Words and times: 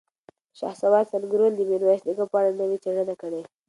شهسوار 0.57 1.03
سنګروال 1.11 1.53
د 1.55 1.61
میرویس 1.69 2.01
نیکه 2.07 2.25
په 2.31 2.35
اړه 2.39 2.51
نوې 2.61 2.77
څېړنه 2.83 3.15
کړې. 3.21 3.41